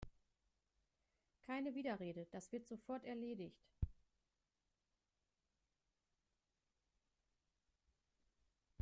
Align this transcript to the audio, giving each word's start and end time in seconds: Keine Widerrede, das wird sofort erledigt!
Keine 1.45 1.75
Widerrede, 1.75 2.25
das 2.31 2.51
wird 2.51 2.67
sofort 2.67 3.05
erledigt! 3.05 3.61